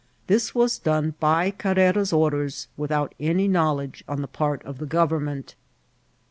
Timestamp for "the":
4.23-4.27, 4.79-4.87